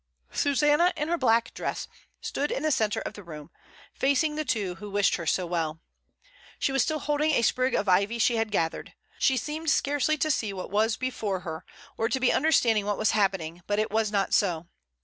[0.31, 1.87] Susanna, in her black dress,
[2.21, 3.51] stood in the centre of the room,
[3.93, 5.79] facing the two who wished her so well.
[6.57, 8.95] She was still holding a sprig of ivy she had gathered.
[9.19, 11.63] She seemed scarcely to see what was before her,
[11.99, 12.13] or 124 MRS.
[12.13, 12.13] DYMOND.
[12.13, 14.65] to be understanding what was happening; but it was not so.